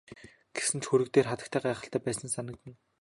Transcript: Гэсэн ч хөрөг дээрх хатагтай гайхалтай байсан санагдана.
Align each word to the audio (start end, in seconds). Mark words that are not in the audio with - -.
Гэсэн 0.55 0.77
ч 0.81 0.85
хөрөг 0.89 1.09
дээрх 1.11 1.31
хатагтай 1.31 1.61
гайхалтай 1.65 2.01
байсан 2.05 2.29
санагдана. 2.31 2.75